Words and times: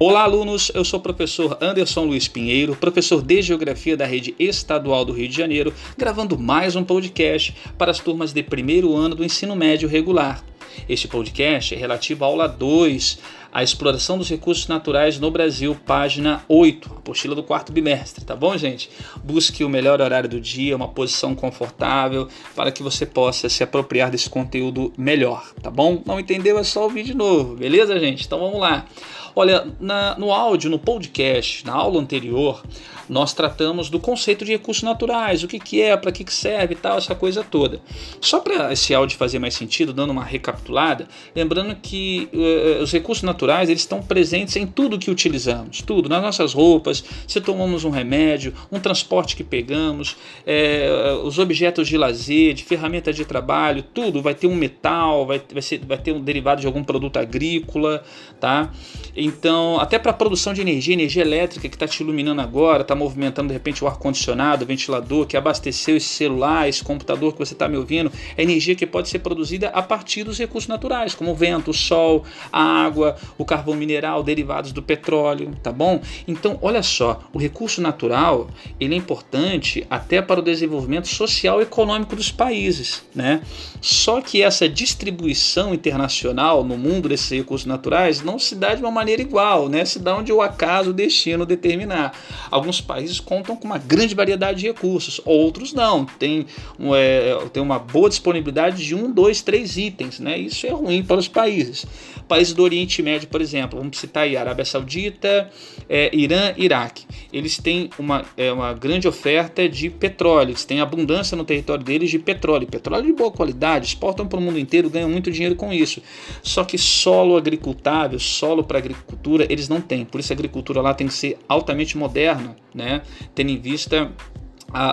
Olá, 0.00 0.22
alunos! 0.22 0.70
Eu 0.76 0.84
sou 0.84 1.00
o 1.00 1.02
professor 1.02 1.58
Anderson 1.60 2.04
Luiz 2.04 2.28
Pinheiro, 2.28 2.76
professor 2.76 3.20
de 3.20 3.42
Geografia 3.42 3.96
da 3.96 4.06
Rede 4.06 4.32
Estadual 4.38 5.04
do 5.04 5.12
Rio 5.12 5.28
de 5.28 5.34
Janeiro, 5.34 5.74
gravando 5.96 6.38
mais 6.38 6.76
um 6.76 6.84
podcast 6.84 7.52
para 7.76 7.90
as 7.90 7.98
turmas 7.98 8.32
de 8.32 8.40
primeiro 8.40 8.94
ano 8.94 9.16
do 9.16 9.24
ensino 9.24 9.56
médio 9.56 9.88
regular. 9.88 10.44
Este 10.88 11.08
podcast 11.08 11.74
é 11.74 11.76
relativo 11.76 12.24
à 12.24 12.28
aula 12.28 12.46
2, 12.46 13.18
a 13.58 13.62
exploração 13.64 14.16
dos 14.16 14.28
recursos 14.28 14.68
naturais 14.68 15.18
no 15.18 15.32
Brasil, 15.32 15.76
página 15.84 16.44
8, 16.48 16.92
apostila 16.98 17.34
do 17.34 17.42
quarto 17.42 17.72
bimestre, 17.72 18.24
tá 18.24 18.36
bom, 18.36 18.56
gente? 18.56 18.88
Busque 19.24 19.64
o 19.64 19.68
melhor 19.68 20.00
horário 20.00 20.28
do 20.28 20.40
dia, 20.40 20.76
uma 20.76 20.86
posição 20.86 21.34
confortável, 21.34 22.28
para 22.54 22.70
que 22.70 22.84
você 22.84 23.04
possa 23.04 23.48
se 23.48 23.64
apropriar 23.64 24.12
desse 24.12 24.30
conteúdo 24.30 24.92
melhor, 24.96 25.52
tá 25.60 25.72
bom? 25.72 26.00
Não 26.06 26.20
entendeu? 26.20 26.56
É 26.56 26.62
só 26.62 26.84
ouvir 26.84 27.02
de 27.02 27.14
novo, 27.14 27.56
beleza, 27.56 27.98
gente? 27.98 28.24
Então 28.24 28.38
vamos 28.38 28.60
lá. 28.60 28.86
Olha, 29.34 29.66
na, 29.80 30.16
no 30.16 30.32
áudio, 30.32 30.70
no 30.70 30.78
podcast, 30.78 31.66
na 31.66 31.72
aula 31.72 32.00
anterior, 32.00 32.62
nós 33.08 33.32
tratamos 33.32 33.88
do 33.88 33.98
conceito 33.98 34.44
de 34.44 34.52
recursos 34.52 34.82
naturais, 34.82 35.42
o 35.42 35.48
que, 35.48 35.58
que 35.58 35.80
é, 35.80 35.96
para 35.96 36.12
que, 36.12 36.24
que 36.24 36.32
serve 36.32 36.74
e 36.74 36.76
tal, 36.76 36.98
essa 36.98 37.14
coisa 37.14 37.42
toda. 37.42 37.80
Só 38.20 38.40
para 38.40 38.72
esse 38.72 38.94
áudio 38.94 39.16
fazer 39.16 39.38
mais 39.38 39.54
sentido, 39.54 39.92
dando 39.92 40.10
uma 40.10 40.24
recapitulada, 40.24 41.08
lembrando 41.34 41.74
que 41.76 42.28
uh, 42.32 42.82
os 42.82 42.92
recursos 42.92 43.22
naturais 43.22 43.47
eles 43.68 43.82
estão 43.82 44.02
presentes 44.02 44.56
em 44.56 44.66
tudo 44.66 44.98
que 44.98 45.10
utilizamos, 45.10 45.82
tudo, 45.82 46.08
nas 46.08 46.22
nossas 46.22 46.52
roupas, 46.52 47.04
se 47.26 47.40
tomamos 47.40 47.84
um 47.84 47.90
remédio, 47.90 48.52
um 48.70 48.78
transporte 48.78 49.34
que 49.34 49.44
pegamos, 49.44 50.16
é, 50.46 51.18
os 51.24 51.38
objetos 51.38 51.88
de 51.88 51.96
lazer, 51.96 52.54
de 52.54 52.64
ferramentas 52.64 53.16
de 53.16 53.24
trabalho, 53.24 53.82
tudo 53.82 54.20
vai 54.20 54.34
ter 54.34 54.46
um 54.46 54.54
metal, 54.54 55.26
vai, 55.26 55.40
vai, 55.52 55.62
ser, 55.62 55.80
vai 55.84 55.98
ter 55.98 56.12
um 56.12 56.20
derivado 56.20 56.60
de 56.60 56.66
algum 56.66 56.84
produto 56.84 57.18
agrícola, 57.18 58.02
tá? 58.40 58.70
Então, 59.16 59.80
até 59.80 59.98
para 59.98 60.10
a 60.10 60.14
produção 60.14 60.52
de 60.52 60.60
energia, 60.60 60.94
energia 60.94 61.22
elétrica 61.22 61.68
que 61.68 61.74
está 61.74 61.86
te 61.86 62.02
iluminando 62.02 62.40
agora, 62.40 62.82
está 62.82 62.94
movimentando 62.94 63.48
de 63.48 63.54
repente 63.54 63.82
o 63.82 63.88
ar-condicionado, 63.88 64.64
o 64.64 64.66
ventilador, 64.66 65.26
que 65.26 65.36
abasteceu 65.36 65.96
esse 65.96 66.08
celular, 66.08 66.68
esse 66.68 66.82
computador 66.84 67.32
que 67.32 67.38
você 67.38 67.54
está 67.54 67.68
me 67.68 67.76
ouvindo, 67.76 68.12
é 68.36 68.42
energia 68.42 68.74
que 68.74 68.86
pode 68.86 69.08
ser 69.08 69.20
produzida 69.20 69.68
a 69.68 69.82
partir 69.82 70.24
dos 70.24 70.38
recursos 70.38 70.68
naturais, 70.68 71.14
como 71.14 71.32
o 71.32 71.34
vento, 71.34 71.70
o 71.70 71.74
sol, 71.74 72.24
a 72.52 72.62
água, 72.62 73.16
o 73.36 73.44
carvão 73.44 73.74
mineral, 73.74 74.22
derivados 74.22 74.72
do 74.72 74.82
petróleo, 74.82 75.52
tá 75.62 75.72
bom? 75.72 76.00
Então, 76.26 76.58
olha 76.62 76.82
só, 76.82 77.20
o 77.32 77.38
recurso 77.38 77.80
natural, 77.80 78.48
ele 78.80 78.94
é 78.94 78.96
importante 78.96 79.86
até 79.90 80.22
para 80.22 80.40
o 80.40 80.42
desenvolvimento 80.42 81.08
social 81.08 81.60
e 81.60 81.64
econômico 81.64 82.14
dos 82.14 82.30
países, 82.30 83.02
né? 83.14 83.42
Só 83.80 84.20
que 84.20 84.42
essa 84.42 84.68
distribuição 84.68 85.74
internacional 85.74 86.64
no 86.64 86.76
mundo 86.76 87.08
desses 87.08 87.30
recursos 87.30 87.66
naturais 87.66 88.22
não 88.22 88.38
se 88.38 88.54
dá 88.54 88.74
de 88.74 88.82
uma 88.82 88.90
maneira 88.90 89.22
igual, 89.22 89.68
né? 89.68 89.84
Se 89.84 89.98
dá 89.98 90.16
onde 90.16 90.32
o 90.32 90.42
acaso, 90.42 90.90
o 90.90 90.92
destino 90.92 91.46
determinar. 91.46 92.12
Alguns 92.50 92.80
países 92.80 93.20
contam 93.20 93.56
com 93.56 93.66
uma 93.66 93.78
grande 93.78 94.14
variedade 94.14 94.60
de 94.60 94.66
recursos, 94.66 95.20
outros 95.24 95.72
não. 95.72 96.04
Tem, 96.04 96.46
é, 96.94 97.38
tem 97.52 97.62
uma 97.62 97.78
boa 97.78 98.08
disponibilidade 98.08 98.84
de 98.84 98.94
um, 98.94 99.10
dois, 99.10 99.42
três 99.42 99.76
itens, 99.76 100.20
né? 100.20 100.38
Isso 100.38 100.66
é 100.66 100.70
ruim 100.70 101.02
para 101.02 101.16
os 101.16 101.28
países. 101.28 101.86
Países 102.28 102.52
do 102.52 102.62
Oriente 102.62 103.02
Médio, 103.02 103.17
por 103.26 103.40
exemplo, 103.40 103.78
vamos 103.78 103.98
citar 103.98 104.24
aí 104.24 104.36
Arábia 104.36 104.64
Saudita, 104.64 105.50
é, 105.88 106.14
Irã, 106.14 106.52
Iraque. 106.56 107.04
Eles 107.32 107.58
têm 107.58 107.90
uma, 107.98 108.24
é, 108.36 108.52
uma 108.52 108.72
grande 108.72 109.08
oferta 109.08 109.68
de 109.68 109.90
petróleo, 109.90 110.50
eles 110.50 110.64
têm 110.64 110.80
abundância 110.80 111.36
no 111.36 111.44
território 111.44 111.84
deles 111.84 112.10
de 112.10 112.18
petróleo, 112.18 112.66
petróleo 112.66 113.06
de 113.06 113.12
boa 113.12 113.30
qualidade, 113.30 113.86
exportam 113.86 114.26
para 114.26 114.38
o 114.38 114.42
mundo 114.42 114.58
inteiro, 114.58 114.88
ganham 114.90 115.10
muito 115.10 115.30
dinheiro 115.30 115.56
com 115.56 115.72
isso. 115.72 116.02
Só 116.42 116.64
que 116.64 116.78
solo 116.78 117.36
agricultável, 117.36 118.18
solo 118.18 118.64
para 118.64 118.78
agricultura, 118.78 119.46
eles 119.50 119.68
não 119.68 119.80
têm. 119.80 120.04
Por 120.04 120.20
isso 120.20 120.32
a 120.32 120.34
agricultura 120.34 120.80
lá 120.80 120.94
tem 120.94 121.06
que 121.06 121.14
ser 121.14 121.38
altamente 121.48 121.96
moderna, 121.96 122.56
né? 122.74 123.02
tendo 123.34 123.50
em 123.50 123.58
vista 123.58 124.12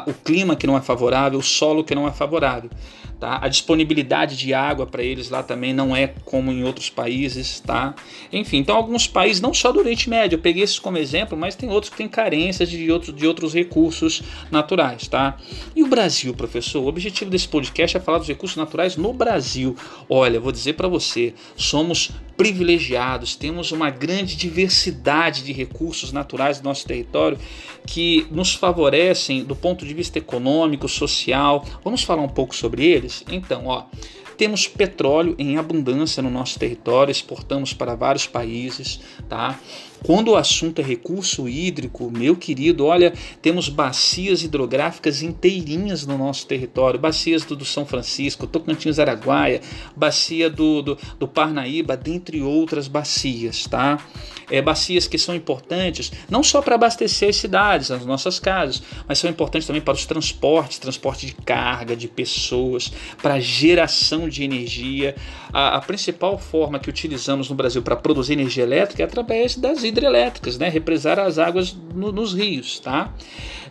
o 0.08 0.14
clima 0.14 0.56
que 0.56 0.66
não 0.66 0.78
é 0.78 0.82
favorável, 0.82 1.40
o 1.40 1.44
solo 1.44 1.84
que 1.84 1.94
não 1.94 2.08
é 2.08 2.12
favorável. 2.12 2.70
Tá? 3.20 3.40
A 3.42 3.48
disponibilidade 3.48 4.36
de 4.38 4.54
água 4.54 4.86
para 4.86 5.04
eles 5.04 5.30
lá 5.30 5.42
também 5.42 5.74
não 5.74 5.96
é 5.96 6.14
como 6.26 6.52
em 6.52 6.64
outros 6.64 6.90
países. 6.90 7.60
Tá? 7.60 7.96
Enfim, 8.32 8.58
então 8.58 8.76
alguns 8.76 9.08
países, 9.08 9.42
não 9.42 9.54
só 9.54 9.72
do 9.72 9.80
Oriente 9.80 10.10
Médio, 10.10 10.36
eu 10.36 10.42
peguei 10.42 10.64
esses 10.64 10.80
como 10.80 10.98
exemplo, 10.98 11.38
mas 11.38 11.56
tem 11.56 11.70
outros 11.70 11.90
que 11.90 11.98
têm 11.98 12.08
carências 12.08 12.70
de 12.70 12.92
outros, 12.92 13.16
de 13.16 13.26
outros 13.26 13.54
recursos 13.54 14.22
naturais. 14.52 15.08
Tá? 15.08 15.38
E 15.76 15.84
o 15.84 15.88
Brasil, 15.88 16.34
professor? 16.34 16.82
O 16.84 16.88
objetivo 16.88 17.30
desse 17.30 17.48
podcast 17.48 17.98
é 17.98 18.00
falar 18.00 18.18
dos 18.18 18.28
recursos 18.28 18.58
naturais 18.58 18.98
no 18.98 19.14
Brasil. 19.14 19.76
Olha, 20.10 20.40
vou 20.40 20.52
dizer 20.52 20.74
para 20.74 20.88
você, 20.88 21.34
somos 21.56 22.12
privilegiados, 22.38 23.36
temos 23.36 23.72
uma 23.72 23.90
grande 23.90 24.36
diversidade 24.36 25.44
de 25.44 25.54
recursos 25.54 26.12
naturais 26.12 26.60
do 26.60 26.66
nosso 26.66 26.86
território 26.86 27.38
que 27.88 28.28
nos 28.30 28.54
favorecem 28.54 29.44
do 29.44 29.56
ponto 29.56 29.86
de 29.86 29.94
vista 29.94 30.18
econômico, 30.18 30.90
social. 30.90 31.66
Vamos 31.84 32.04
falar 32.04 32.24
um 32.24 32.30
pouco 32.30 32.56
sobre 32.56 32.86
eles? 33.06 33.24
Então, 33.30 33.68
ó, 33.68 33.86
temos 34.38 34.68
petróleo 34.68 35.36
em 35.38 35.58
abundância 35.58 36.22
no 36.22 36.30
nosso 36.30 36.60
território, 36.60 37.12
exportamos 37.12 37.74
para 37.74 37.96
vários 37.96 38.28
países, 38.28 39.00
tá? 39.30 39.58
Quando 40.06 40.34
o 40.34 40.36
assunto 40.36 40.82
é 40.82 40.84
recurso 40.84 41.50
hídrico, 41.50 42.12
meu 42.12 42.36
querido, 42.36 42.86
olha, 42.86 43.12
temos 43.42 43.68
bacias 43.68 44.44
hidrográficas 44.44 45.24
inteirinhas 45.24 46.06
no 46.06 46.16
nosso 46.16 46.46
território, 46.46 47.00
bacias 47.00 47.44
do, 47.44 47.56
do 47.56 47.66
São 47.66 47.88
Francisco, 47.88 48.46
Tocantins 48.46 49.00
Araguaia, 49.00 49.62
bacia 49.96 50.48
do, 50.48 50.84
do, 50.84 50.98
do 51.18 51.28
Parnaíba, 51.28 51.98
dentre 51.98 52.40
outras 52.44 52.88
bacias, 52.88 53.66
tá? 53.66 53.98
É, 54.52 54.62
bacias 54.62 55.08
que 55.08 55.18
são 55.18 55.34
importantes 55.34 56.12
não 56.30 56.44
só 56.44 56.62
para 56.62 56.76
abastecer 56.76 57.30
as 57.30 57.36
cidades, 57.38 57.90
as 57.90 58.06
nossas 58.06 58.38
casas, 58.38 58.84
mas 59.08 59.18
são 59.18 59.28
importantes 59.28 59.66
também 59.66 59.82
para 59.82 59.96
os 59.96 60.06
transportes, 60.06 60.78
transporte 60.78 61.26
de 61.26 61.34
carga, 61.34 61.96
de 61.96 62.08
pessoas, 62.08 62.92
para 63.24 63.40
geração 63.40 64.30
de 64.30 64.44
energia. 64.44 65.16
A, 65.52 65.78
a 65.78 65.82
principal 65.82 66.38
forma 66.38 66.78
que 66.78 66.92
utilizamos 66.92 67.50
no 67.50 67.56
Brasil 67.56 67.82
para 67.82 67.96
produzir 67.96 68.34
energia 68.34 68.62
elétrica 68.62 69.02
é 69.02 69.06
através 69.08 69.56
das 69.56 69.84
né? 70.58 70.70
represar 70.70 71.20
as 71.20 71.38
águas 71.38 71.76
no, 71.94 72.12
nos 72.12 72.34
rios. 72.34 72.80
Tá? 72.80 73.14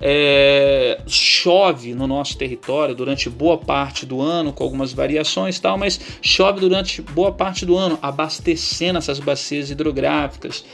É, 0.01 1.01
chove 1.07 1.95
no 1.95 2.07
nosso 2.07 2.37
território 2.37 2.95
durante 2.95 3.31
boa 3.31 3.59
parte 3.59 4.05
do 4.05 4.21
ano, 4.21 4.53
com 4.53 4.65
algumas 4.65 4.93
variações, 4.93 5.59
tal, 5.59 5.79
mas 5.79 6.01
chove 6.21 6.61
durante 6.61 7.01
boa 7.01 7.33
parte 7.33 7.65
do 7.65 7.77
ano, 7.77 7.99
abastecendo 8.03 8.99
essas 8.99 9.19
bacias 9.19 9.71
hidrográficas, 9.71 10.65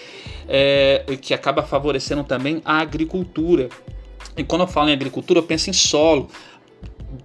é, 0.49 1.05
que 1.21 1.35
acaba 1.35 1.63
favorecendo 1.63 2.25
também 2.25 2.61
a 2.65 2.79
agricultura. 2.79 3.69
E 4.37 4.45
quando 4.45 4.63
eu 4.63 4.69
falo 4.69 4.89
em 4.89 4.93
agricultura, 4.93 5.41
eu 5.41 5.45
penso 5.45 5.71
em 5.71 5.73
solo 5.73 6.29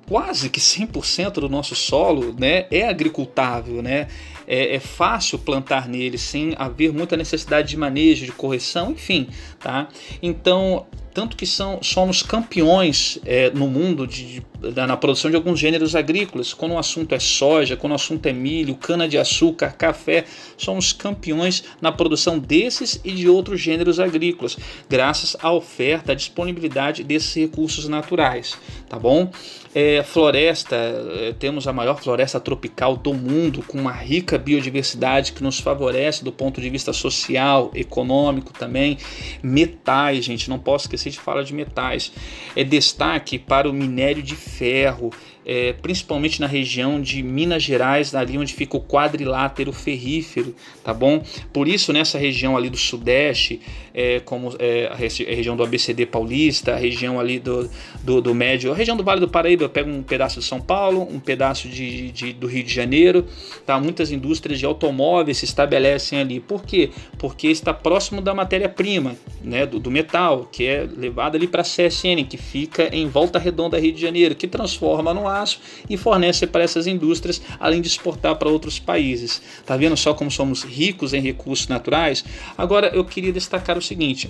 quase 0.08 0.50
que 0.50 0.60
100% 0.60 1.34
do 1.34 1.50
nosso 1.50 1.76
solo 1.76 2.36
né, 2.38 2.66
é 2.72 2.88
agricultável, 2.88 3.82
né? 3.82 4.08
É, 4.48 4.76
é, 4.76 4.80
fácil 4.80 5.40
plantar 5.40 5.90
nele 5.90 6.20
sem 6.20 6.54
haver 6.56 6.94
muita 6.94 7.18
necessidade 7.18 7.70
de 7.70 7.78
manejo, 7.78 8.26
de 8.26 8.32
correção, 8.32 8.92
enfim, 8.92 9.28
tá? 9.60 9.88
Então 10.22 10.86
tanto 11.16 11.38
que 11.38 11.46
são, 11.46 11.82
somos 11.82 12.22
campeões 12.22 13.18
é, 13.26 13.50
no 13.52 13.70
mundo 13.70 14.06
de, 14.06 14.42
de, 14.42 14.46
na 14.86 14.98
produção 14.98 15.32
de 15.32 15.38
alguns 15.38 15.58
gêneros 15.58 15.96
agrícolas. 15.96 16.54
Quando 16.54 16.74
o 16.74 16.78
assunto 16.78 17.16
é 17.16 17.20
soja, 17.20 17.78
quando 17.78 17.94
o 17.94 17.96
assunto 17.96 18.26
é 18.26 18.34
milho, 18.34 18.76
cana-de-açúcar, 18.76 19.72
café, 19.78 20.26
somos 20.58 20.92
campeões 20.92 21.64
na 21.80 21.90
produção 21.90 22.38
desses 22.38 23.00
e 23.02 23.14
de 23.14 23.30
outros 23.30 23.62
gêneros 23.62 23.98
agrícolas, 23.98 24.58
graças 24.90 25.38
à 25.40 25.54
oferta, 25.54 26.12
à 26.12 26.16
disponibilidade 26.16 27.02
desses 27.02 27.34
recursos 27.34 27.88
naturais, 27.88 28.58
tá 28.90 29.00
bom? 29.00 29.32
É, 29.74 29.95
floresta, 30.04 30.76
é, 30.76 31.34
temos 31.38 31.68
a 31.68 31.74
maior 31.74 32.02
floresta 32.02 32.40
tropical 32.40 32.96
do 32.98 33.14
mundo, 33.14 33.64
com 33.68 33.78
uma 33.78 33.92
rica 33.92 34.38
biodiversidade 34.38 35.34
que 35.34 35.44
nos 35.44 35.60
favorece 35.60 36.24
do 36.24 36.32
ponto 36.32 36.60
de 36.60 36.70
vista 36.70 36.94
social, 36.94 37.72
econômico 37.74 38.54
também. 38.54 38.98
Metais, 39.42 40.26
gente, 40.26 40.50
não 40.50 40.60
posso 40.60 40.86
esquecer 40.86 41.10
de 41.10 41.20
falar 41.20 41.44
de 41.44 41.54
metais. 41.54 42.12
É 42.56 42.64
destaque 42.64 43.38
para 43.38 43.70
o 43.70 43.74
minério 43.74 44.24
de 44.24 44.36
ferro, 44.36 45.12
é, 45.46 45.74
principalmente 45.74 46.42
na 46.42 46.48
região 46.48 47.00
de 47.00 47.22
Minas 47.22 47.62
Gerais, 47.62 48.16
ali 48.16 48.38
onde 48.38 48.54
fica 48.54 48.76
o 48.76 48.82
quadrilátero 48.82 49.72
ferrífero, 49.72 50.56
tá 50.84 50.94
bom? 50.94 51.24
Por 51.54 51.68
isso, 51.68 51.94
nessa 51.94 52.18
região 52.18 52.58
ali 52.58 52.70
do 52.70 52.78
Sudeste, 52.78 53.62
é, 53.94 54.20
como 54.20 54.54
é, 54.60 54.88
a, 54.88 54.96
região 54.96 55.56
do 55.56 55.64
ABCD 55.64 56.06
paulista, 56.06 56.74
a 56.74 56.78
região 56.78 57.20
ali 57.20 57.40
do, 57.40 57.70
do, 58.04 58.22
do, 58.22 58.34
Médio, 58.34 58.72
a 58.72 58.76
região 58.76 58.98
do 58.98 59.04
Vale 59.04 59.22
do 59.22 59.28
Paraíba, 59.28 59.64
eu 59.64 59.70
pego 59.70 59.90
um 59.90 60.04
pedaço 60.04 60.40
de 60.40 60.46
São 60.46 60.60
Paulo, 60.60 61.08
um 61.10 61.20
pedaço 61.20 61.70
de, 61.70 62.12
de, 62.12 62.34
do 62.34 62.48
Rio 62.48 62.64
de 62.64 62.74
Janeiro, 62.74 63.26
tá? 63.66 63.80
Muitas 63.80 64.12
indústrias 64.12 64.60
de 64.60 64.66
automóveis 64.66 65.38
se 65.38 65.46
estabelecem 65.46 66.20
ali. 66.20 66.40
Por 66.40 66.64
quê? 66.64 66.90
Porque 67.18 67.48
está 67.48 67.74
próximo 67.74 68.22
da 68.22 68.34
matéria-prima, 68.34 69.16
né, 69.42 69.66
do, 69.66 69.80
do 69.80 69.92
metal, 69.92 70.50
que 70.52 70.66
é 70.66 70.88
levada 70.98 71.38
ali 71.38 71.48
para 71.48 71.62
a 71.62 71.64
CSN, 71.64 72.26
que 72.28 72.38
fica 72.38 72.90
em 72.92 73.08
Volta 73.08 73.40
Redonda, 73.40 73.80
Rio 73.80 73.94
de 73.94 74.02
Janeiro, 74.02 74.36
que 74.36 74.48
transforma 74.48 75.14
no 75.14 75.28
espaço 75.36 75.60
e 75.90 75.98
fornece 75.98 76.48
para 76.48 76.64
essas 76.64 76.88
indústrias, 76.88 77.42
além 77.60 77.82
de 77.82 77.88
exportar 77.88 78.36
para 78.38 78.50
outros 78.50 78.80
países. 78.80 79.42
Tá 79.66 79.76
vendo 79.76 79.98
só 79.98 80.14
como 80.14 80.32
somos 80.32 80.64
ricos 80.64 81.14
em 81.14 81.22
recursos 81.22 81.68
naturais? 81.68 82.24
Agora 82.58 82.88
eu 82.88 83.04
queria 83.04 83.34
destacar 83.34 83.78
o 83.78 83.82
seguinte: 83.82 84.30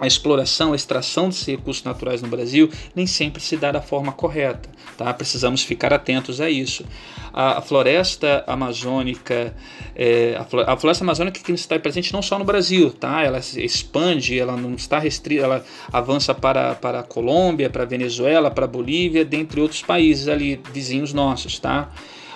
a 0.00 0.06
exploração, 0.06 0.72
a 0.72 0.76
extração 0.76 1.28
desses 1.28 1.46
recursos 1.46 1.84
naturais 1.84 2.22
no 2.22 2.28
Brasil 2.28 2.70
nem 2.94 3.06
sempre 3.06 3.42
se 3.42 3.56
dá 3.56 3.70
da 3.70 3.82
forma 3.82 4.12
correta. 4.12 4.68
Tá? 4.96 5.12
Precisamos 5.12 5.62
ficar 5.62 5.92
atentos 5.92 6.40
a 6.40 6.48
isso. 6.48 6.84
A, 7.32 7.58
a 7.58 7.60
floresta 7.60 8.42
amazônica, 8.46 9.54
é, 9.94 10.36
a, 10.66 10.76
floresta 10.76 11.04
amazônica 11.04 11.40
que 11.40 11.52
está 11.52 11.78
presente 11.78 12.12
não 12.12 12.22
só 12.22 12.38
no 12.38 12.44
Brasil, 12.44 12.90
tá? 12.90 13.22
ela 13.22 13.42
se 13.42 13.62
expande, 13.62 14.38
ela 14.38 14.56
não 14.56 14.74
está 14.74 14.98
restrita, 14.98 15.44
ela 15.44 15.64
avança 15.92 16.34
para, 16.34 16.74
para 16.74 17.00
a 17.00 17.02
Colômbia, 17.02 17.68
para 17.68 17.82
a 17.82 17.86
Venezuela, 17.86 18.50
para 18.50 18.64
a 18.64 18.68
Bolívia, 18.68 19.24
dentre 19.24 19.60
outros 19.60 19.82
países 19.82 20.28
ali 20.28 20.60
vizinhos 20.72 21.12
nossos. 21.12 21.58
Tá? 21.58 21.90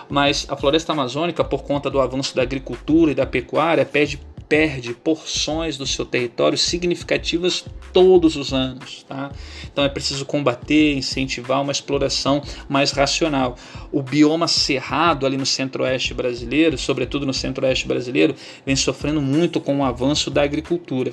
Mas 0.08 0.46
a 0.50 0.56
floresta 0.56 0.92
amazônica, 0.92 1.42
por 1.42 1.62
conta 1.62 1.90
do 1.90 1.98
avanço 1.98 2.36
da 2.36 2.42
agricultura 2.42 3.12
e 3.12 3.14
da 3.14 3.24
pecuária, 3.24 3.86
pede 3.86 4.20
perde 4.48 4.94
porções 4.94 5.76
do 5.76 5.86
seu 5.86 6.04
território 6.04 6.56
significativas 6.56 7.64
todos 7.92 8.36
os 8.36 8.52
anos. 8.52 9.04
Tá? 9.08 9.30
Então 9.72 9.84
é 9.84 9.88
preciso 9.88 10.24
combater, 10.24 10.94
incentivar 10.96 11.62
uma 11.62 11.72
exploração 11.72 12.42
mais 12.68 12.90
racional. 12.90 13.56
O 13.90 14.02
bioma 14.02 14.48
cerrado 14.48 15.26
ali 15.26 15.36
no 15.36 15.46
centro-oeste 15.46 16.14
brasileiro, 16.14 16.76
sobretudo 16.76 17.24
no 17.24 17.32
centro-oeste 17.32 17.86
brasileiro, 17.86 18.34
vem 18.64 18.76
sofrendo 18.76 19.20
muito 19.20 19.60
com 19.60 19.78
o 19.78 19.84
avanço 19.84 20.30
da 20.30 20.42
agricultura. 20.42 21.12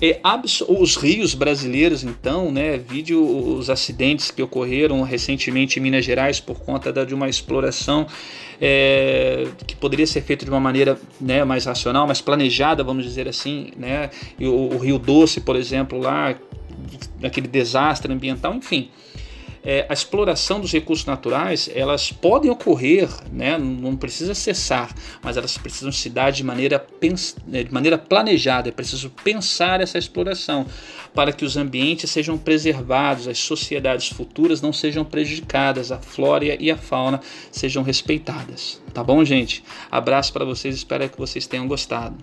É, 0.00 0.20
os 0.68 0.96
rios 0.96 1.34
brasileiros, 1.34 2.02
então, 2.02 2.50
né, 2.50 2.76
vide 2.76 3.14
os 3.14 3.70
acidentes 3.70 4.30
que 4.30 4.42
ocorreram 4.42 5.00
recentemente 5.02 5.78
em 5.78 5.82
Minas 5.82 6.04
Gerais 6.04 6.40
por 6.40 6.60
conta 6.60 6.92
de 7.06 7.14
uma 7.14 7.28
exploração 7.28 8.06
é, 8.66 9.46
que 9.66 9.76
poderia 9.76 10.06
ser 10.06 10.22
feita 10.22 10.42
de 10.42 10.50
uma 10.50 10.58
maneira 10.58 10.98
né, 11.20 11.44
mais 11.44 11.66
racional, 11.66 12.06
mais 12.06 12.22
planejada, 12.22 12.82
vamos 12.82 13.04
dizer 13.04 13.28
assim. 13.28 13.72
Né, 13.76 14.08
e 14.38 14.46
o, 14.46 14.54
o 14.54 14.78
Rio 14.78 14.98
Doce, 14.98 15.42
por 15.42 15.54
exemplo, 15.54 15.98
lá, 15.98 16.34
aquele 17.22 17.46
desastre 17.46 18.10
ambiental, 18.10 18.54
enfim 18.54 18.88
é, 19.64 19.86
a 19.88 19.92
exploração 19.92 20.60
dos 20.60 20.70
recursos 20.70 21.06
naturais 21.06 21.70
elas 21.74 22.12
podem 22.12 22.50
ocorrer, 22.50 23.08
né, 23.32 23.56
não 23.56 23.96
precisa 23.96 24.34
cessar, 24.34 24.94
mas 25.22 25.36
elas 25.36 25.56
precisam 25.56 25.90
se 25.90 26.10
dar 26.10 26.30
de 26.30 26.44
maneira, 26.44 26.84
né, 27.46 27.64
de 27.64 27.72
maneira 27.72 27.96
planejada. 27.96 28.68
É 28.68 28.72
preciso 28.72 29.10
pensar 29.10 29.80
essa 29.80 29.96
exploração 29.96 30.66
para 31.14 31.32
que 31.32 31.44
os 31.44 31.56
ambientes 31.56 32.10
sejam 32.10 32.36
preservados, 32.36 33.26
as 33.26 33.38
sociedades 33.38 34.08
futuras 34.08 34.60
não 34.60 34.72
sejam 34.72 35.04
prejudicadas, 35.04 35.90
a 35.90 35.98
flora 35.98 36.44
e 36.44 36.70
a 36.70 36.76
fauna 36.76 37.20
sejam 37.50 37.82
respeitadas. 37.82 38.82
Tá 38.92 39.02
bom, 39.02 39.24
gente? 39.24 39.64
Abraço 39.90 40.32
para 40.32 40.44
vocês, 40.44 40.74
espero 40.74 41.08
que 41.08 41.18
vocês 41.18 41.46
tenham 41.46 41.66
gostado. 41.66 42.16